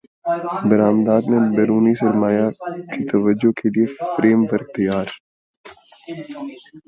[0.69, 2.47] برامدات میں بیرونی سرمایہ
[2.91, 5.07] کی توجہ کیلئے فریم ورک تیار